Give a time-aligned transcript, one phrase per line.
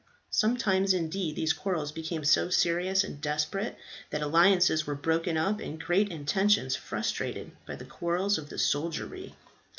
[0.31, 3.77] Sometimes indeed these quarrels became so serious and desperate
[4.09, 9.35] that alliances were broken up and great intentions frustrated by the quarrels of the soldiery.